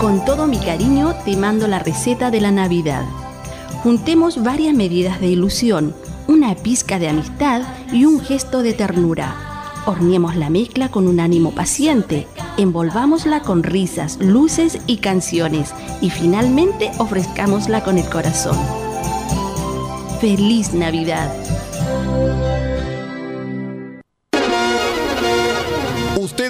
[0.00, 3.02] Con todo mi cariño te mando la receta de la Navidad.
[3.82, 5.94] Juntemos varias medidas de ilusión,
[6.28, 9.34] una pizca de amistad y un gesto de ternura.
[9.86, 12.26] Horneemos la mezcla con un ánimo paciente,
[12.58, 15.72] envolvámosla con risas, luces y canciones
[16.02, 18.58] y finalmente ofrezcámosla con el corazón.
[20.20, 21.45] ¡Feliz Navidad!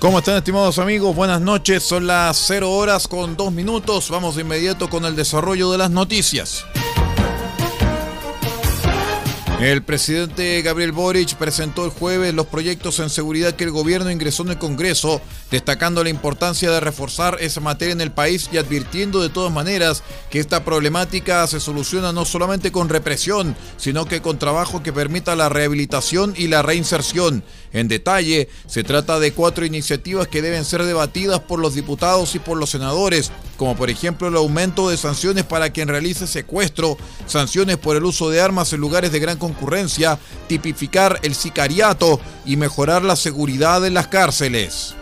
[0.00, 1.16] ¿Cómo están estimados amigos?
[1.16, 4.10] Buenas noches, son las 0 horas con 2 minutos.
[4.10, 6.64] Vamos de inmediato con el desarrollo de las noticias.
[9.60, 14.44] El presidente Gabriel Boric presentó el jueves los proyectos en seguridad que el gobierno ingresó
[14.44, 15.20] en el Congreso,
[15.50, 20.04] destacando la importancia de reforzar esa materia en el país y advirtiendo de todas maneras
[20.30, 25.34] que esta problemática se soluciona no solamente con represión, sino que con trabajo que permita
[25.34, 27.42] la rehabilitación y la reinserción.
[27.72, 32.38] En detalle, se trata de cuatro iniciativas que deben ser debatidas por los diputados y
[32.38, 36.96] por los senadores, como por ejemplo el aumento de sanciones para quien realice secuestro,
[37.26, 42.56] sanciones por el uso de armas en lugares de gran concurrencia, tipificar el sicariato y
[42.56, 44.94] mejorar la seguridad en las cárceles.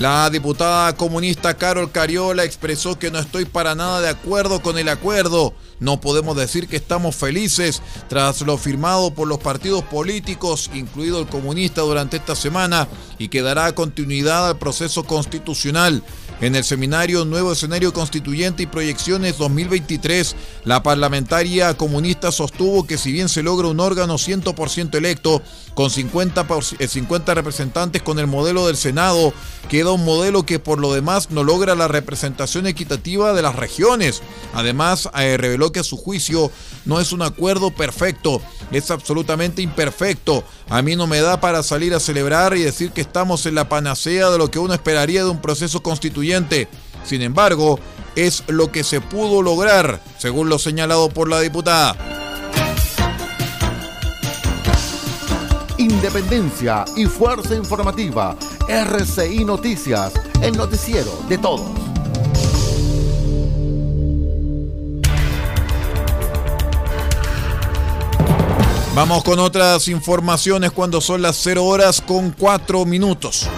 [0.00, 4.88] La diputada comunista Carol Cariola expresó que no estoy para nada de acuerdo con el
[4.88, 5.52] acuerdo.
[5.78, 11.26] No podemos decir que estamos felices tras lo firmado por los partidos políticos, incluido el
[11.26, 16.02] comunista, durante esta semana y que dará continuidad al proceso constitucional.
[16.40, 20.34] En el seminario Nuevo Escenario Constituyente y Proyecciones 2023,
[20.64, 25.42] la parlamentaria comunista sostuvo que si bien se logra un órgano 100% electo,
[25.74, 26.46] con 50,
[26.88, 29.32] 50 representantes con el modelo del Senado,
[29.68, 34.22] queda un modelo que por lo demás no logra la representación equitativa de las regiones.
[34.54, 36.50] Además, eh, reveló que a su juicio
[36.84, 38.42] no es un acuerdo perfecto,
[38.72, 40.44] es absolutamente imperfecto.
[40.68, 43.68] A mí no me da para salir a celebrar y decir que estamos en la
[43.68, 46.68] panacea de lo que uno esperaría de un proceso constituyente.
[47.04, 47.78] Sin embargo,
[48.16, 52.09] es lo que se pudo lograr, según lo señalado por la diputada.
[55.80, 58.36] Independencia y fuerza informativa.
[58.68, 60.12] RCI Noticias,
[60.42, 61.70] el noticiero de todos.
[68.94, 73.48] Vamos con otras informaciones cuando son las 0 horas con 4 minutos.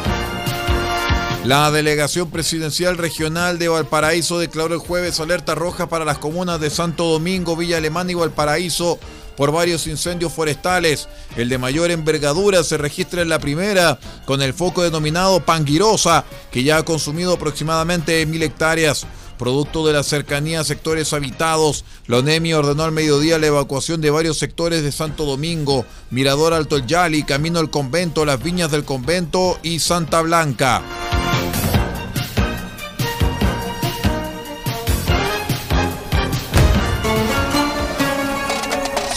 [1.45, 6.71] La delegación presidencial regional de Valparaíso declaró el jueves alerta roja para las comunas de
[6.71, 9.01] Santo Domingo, Villa Alemana y Valparaíso
[9.37, 11.09] por varios incendios forestales.
[11.37, 16.63] El de mayor envergadura se registra en la primera, con el foco denominado Panguirosa, que
[16.65, 19.07] ya ha consumido aproximadamente mil hectáreas.
[19.39, 24.11] Producto de la cercanía a sectores habitados, la ONEMI ordenó al mediodía la evacuación de
[24.11, 28.85] varios sectores de Santo Domingo, Mirador Alto El Yali, Camino al Convento, Las Viñas del
[28.85, 31.12] Convento y Santa Blanca.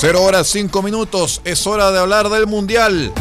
[0.07, 3.11] Cero horas cinco minutos, es hora de hablar del Mundial.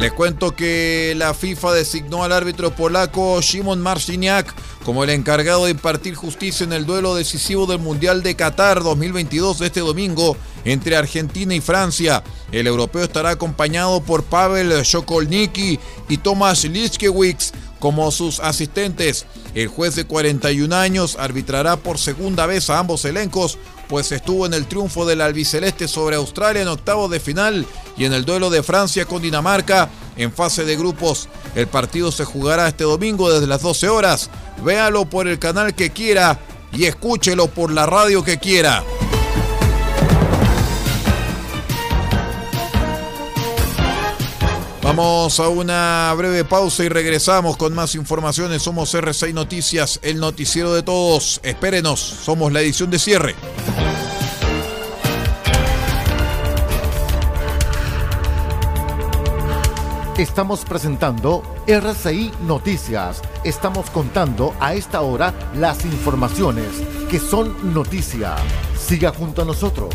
[0.00, 4.52] Les cuento que la FIFA designó al árbitro polaco Szymon Marciniak
[4.84, 9.60] como el encargado de impartir justicia en el duelo decisivo del Mundial de Qatar 2022
[9.60, 12.24] de este domingo entre Argentina y Francia.
[12.50, 15.78] El europeo estará acompañado por Pavel Shokolniki
[16.08, 19.26] y Tomasz Liszkiewicz como sus asistentes.
[19.56, 23.58] El juez de 41 años arbitrará por segunda vez a ambos elencos,
[23.88, 28.12] pues estuvo en el triunfo del albiceleste sobre Australia en octavos de final y en
[28.12, 31.28] el duelo de Francia con Dinamarca en fase de grupos.
[31.56, 34.30] El partido se jugará este domingo desde las 12 horas.
[34.62, 36.38] Véalo por el canal que quiera
[36.72, 38.84] y escúchelo por la radio que quiera.
[44.94, 48.60] Vamos a una breve pausa y regresamos con más informaciones.
[48.60, 51.40] Somos R6 Noticias, el noticiero de todos.
[51.42, 53.34] Espérenos, somos la edición de cierre.
[60.18, 63.22] Estamos presentando RCI Noticias.
[63.44, 66.68] Estamos contando a esta hora las informaciones
[67.08, 68.36] que son noticia.
[68.78, 69.94] Siga junto a nosotros.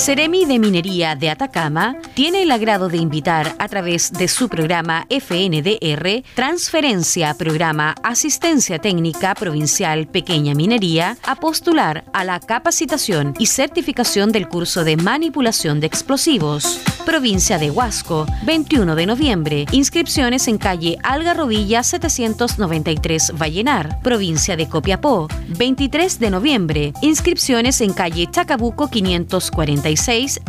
[0.00, 5.06] Seremi de Minería de Atacama tiene el agrado de invitar a través de su programa
[5.10, 14.32] FNDR Transferencia Programa Asistencia Técnica Provincial Pequeña Minería a postular a la capacitación y certificación
[14.32, 16.80] del curso de manipulación de explosivos.
[17.04, 19.66] Provincia de Huasco, 21 de noviembre.
[19.72, 24.00] Inscripciones en calle Algarrobilla 793 Vallenar.
[24.00, 26.92] Provincia de Copiapó, 23 de noviembre.
[27.02, 29.89] Inscripciones en calle Chacabuco 540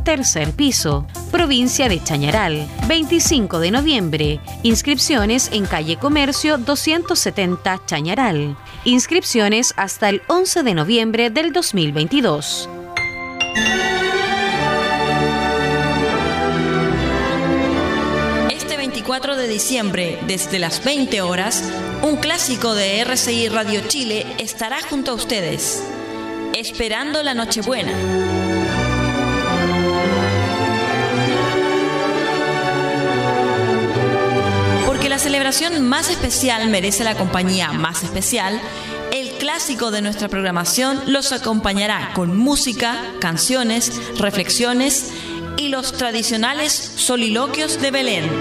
[0.03, 1.07] tercer piso.
[1.31, 4.39] Provincia de Chañaral, 25 de noviembre.
[4.63, 8.55] Inscripciones en calle Comercio 270 Chañaral.
[8.85, 12.69] Inscripciones hasta el 11 de noviembre del 2022.
[18.51, 21.63] Este 24 de diciembre, desde las 20 horas,
[22.03, 25.83] un clásico de RCI Radio Chile estará junto a ustedes.
[26.53, 28.40] Esperando la Nochebuena.
[35.21, 38.59] Celebración más especial merece la compañía más especial,
[39.11, 45.11] el clásico de nuestra programación los acompañará con música, canciones, reflexiones
[45.57, 48.31] y los tradicionales soliloquios de Belén.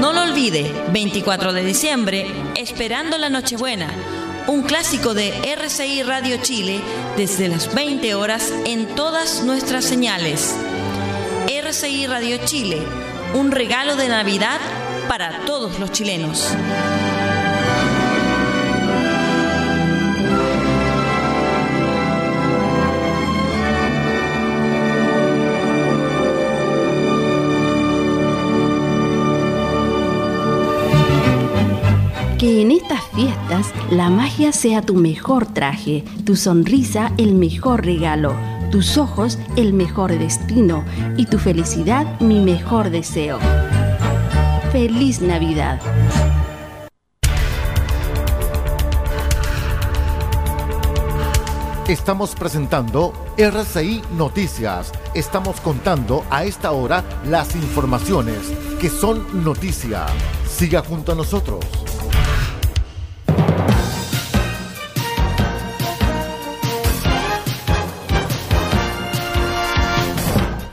[0.00, 2.26] No lo olvide, 24 de diciembre,
[2.56, 3.94] esperando la Nochebuena
[4.46, 6.80] un clásico de RCI Radio Chile
[7.16, 10.54] desde las 20 horas en todas nuestras señales.
[11.48, 12.82] RCI Radio Chile,
[13.34, 14.60] un regalo de Navidad
[15.08, 16.54] para todos los chilenos.
[32.42, 38.34] Que en estas fiestas la magia sea tu mejor traje, tu sonrisa el mejor regalo,
[38.72, 40.84] tus ojos el mejor destino
[41.16, 43.38] y tu felicidad mi mejor deseo.
[44.72, 45.80] Feliz Navidad.
[51.86, 54.90] Estamos presentando RCI Noticias.
[55.14, 60.06] Estamos contando a esta hora las informaciones que son noticia.
[60.44, 61.64] Siga junto a nosotros.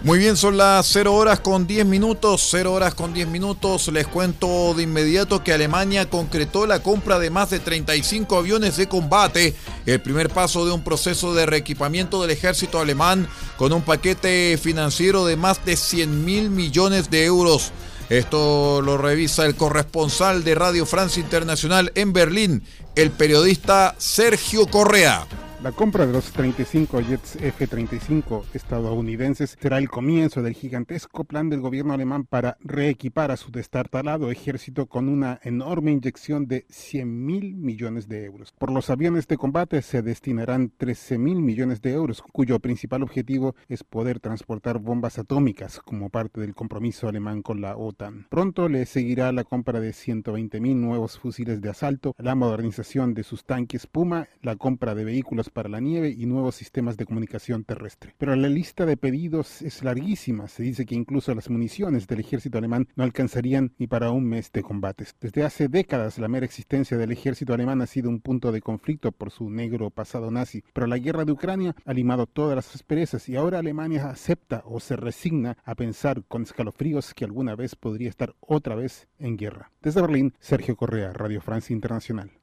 [0.10, 3.90] Muy bien, son las 0 horas con 10 minutos, 0 horas con 10 minutos.
[3.90, 8.90] Les cuento de inmediato que Alemania concretó la compra de más de 35 aviones de
[8.90, 9.54] combate,
[9.86, 15.28] el primer paso de un proceso de reequipamiento del ejército alemán con un paquete financiero
[15.28, 17.72] de más de 100 mil millones de euros.
[18.10, 22.64] Esto lo revisa el corresponsal de Radio Francia Internacional en Berlín,
[22.96, 25.28] el periodista Sergio Correa.
[25.62, 31.60] La compra de los 35 jets F-35 estadounidenses será el comienzo del gigantesco plan del
[31.60, 37.56] gobierno alemán para reequipar a su destartalado ejército con una enorme inyección de 100 mil
[37.56, 38.54] millones de euros.
[38.58, 43.54] Por los aviones de combate se destinarán 13 mil millones de euros, cuyo principal objetivo
[43.68, 48.28] es poder transportar bombas atómicas como parte del compromiso alemán con la OTAN.
[48.30, 53.24] Pronto le seguirá la compra de 120 mil nuevos fusiles de asalto, la modernización de
[53.24, 57.64] sus tanques Puma, la compra de vehículos para la nieve y nuevos sistemas de comunicación
[57.64, 58.14] terrestre.
[58.18, 60.48] Pero la lista de pedidos es larguísima.
[60.48, 64.52] Se dice que incluso las municiones del ejército alemán no alcanzarían ni para un mes
[64.52, 65.16] de combates.
[65.20, 69.12] Desde hace décadas la mera existencia del ejército alemán ha sido un punto de conflicto
[69.12, 73.28] por su negro pasado nazi, pero la guerra de Ucrania ha limado todas las asperezas
[73.30, 78.10] y ahora Alemania acepta o se resigna a pensar con escalofríos que alguna vez podría
[78.10, 79.72] estar otra vez en guerra.
[79.82, 82.39] Desde Berlín, Sergio Correa, Radio Francia Internacional.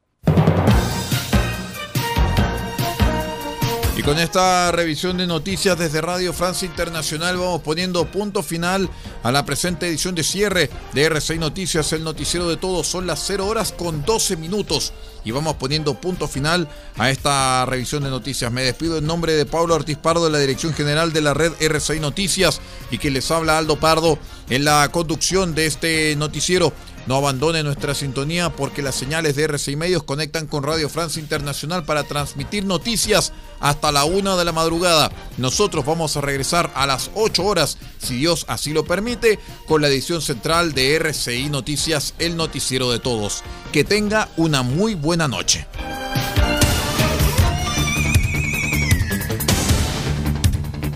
[3.96, 8.90] Y con esta revisión de noticias desde Radio Francia Internacional vamos poniendo punto final
[9.22, 12.86] a la presente edición de cierre de R6 Noticias, el noticiero de todos.
[12.86, 14.92] Son las 0 horas con 12 minutos
[15.24, 18.52] y vamos poniendo punto final a esta revisión de noticias.
[18.52, 21.52] Me despido en nombre de Pablo Ortiz Pardo de la Dirección General de la red
[21.54, 22.60] R6 Noticias
[22.90, 24.18] y que les habla Aldo Pardo
[24.50, 26.74] en la conducción de este noticiero.
[27.06, 31.84] No abandone nuestra sintonía porque las señales de RCI Medios conectan con Radio Francia Internacional
[31.84, 35.12] para transmitir noticias hasta la una de la madrugada.
[35.38, 39.88] Nosotros vamos a regresar a las 8 horas, si Dios así lo permite, con la
[39.88, 43.44] edición central de RCI Noticias, el noticiero de todos.
[43.72, 45.66] Que tenga una muy buena noche.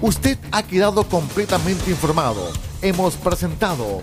[0.03, 2.51] Usted ha quedado completamente informado.
[2.81, 4.03] Hemos presentado